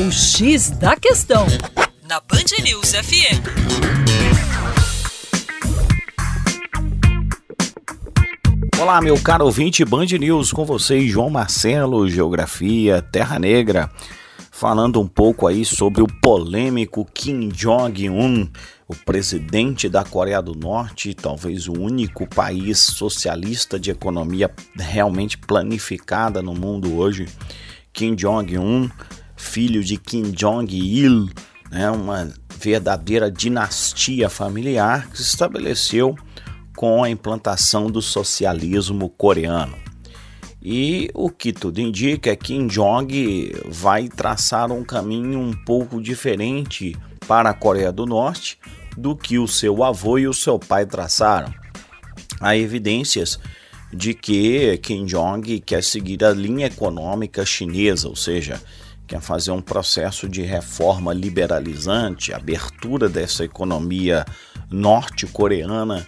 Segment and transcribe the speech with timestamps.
[0.00, 1.44] O X da Questão,
[2.08, 3.42] na Band News FM.
[8.80, 13.90] Olá, meu caro ouvinte Band News, com vocês, João Marcelo, Geografia, Terra Negra,
[14.52, 18.48] falando um pouco aí sobre o polêmico Kim Jong-un,
[18.86, 26.40] o presidente da Coreia do Norte, talvez o único país socialista de economia realmente planificada
[26.40, 27.26] no mundo hoje,
[27.92, 28.88] Kim Jong-un,
[29.48, 31.30] filho de Kim Jong-il,
[31.70, 32.30] né, uma
[32.60, 36.14] verdadeira dinastia familiar que se estabeleceu
[36.76, 39.76] com a implantação do socialismo coreano.
[40.62, 46.02] E o que tudo indica é que Kim Jong vai traçar um caminho um pouco
[46.02, 46.94] diferente
[47.26, 48.58] para a Coreia do Norte
[48.96, 51.54] do que o seu avô e o seu pai traçaram.
[52.40, 53.38] Há evidências
[53.92, 58.60] de que Kim Jong quer seguir a linha econômica chinesa, ou seja,
[59.08, 64.26] quer fazer um processo de reforma liberalizante, abertura dessa economia
[64.70, 66.06] norte-coreana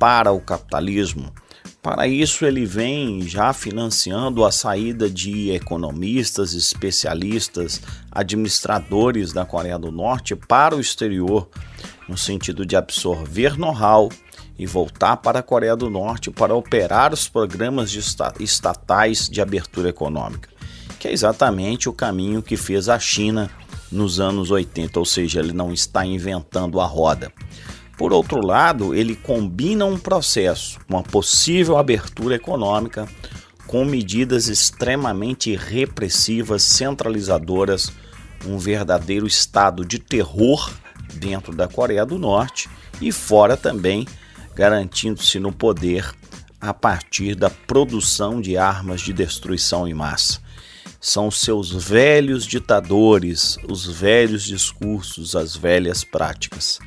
[0.00, 1.32] para o capitalismo.
[1.80, 7.80] Para isso, ele vem já financiando a saída de economistas, especialistas,
[8.10, 11.48] administradores da Coreia do Norte para o exterior,
[12.06, 14.10] no sentido de absorver know-how
[14.58, 17.96] e voltar para a Coreia do Norte para operar os programas
[18.40, 20.50] estatais de abertura econômica,
[21.00, 23.50] que é exatamente o caminho que fez a China
[23.90, 27.32] nos anos 80, ou seja, ele não está inventando a roda.
[27.96, 33.08] Por outro lado, ele combina um processo, uma possível abertura econômica,
[33.66, 37.90] com medidas extremamente repressivas, centralizadoras,
[38.46, 40.70] um verdadeiro estado de terror
[41.14, 42.68] dentro da Coreia do Norte
[43.00, 44.06] e fora também,
[44.54, 46.10] garantindo-se no poder
[46.60, 50.40] a partir da produção de armas de destruição em massa.
[51.00, 56.78] São seus velhos ditadores, os velhos discursos, as velhas práticas.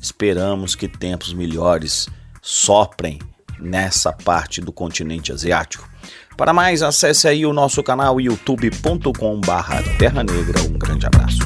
[0.00, 2.06] Esperamos que tempos melhores
[2.42, 3.18] soprem
[3.58, 5.90] nessa parte do continente asiático.
[6.36, 10.60] Para mais, acesse aí o nosso canal youtube.com/terra negra.
[10.62, 11.41] Um grande abraço.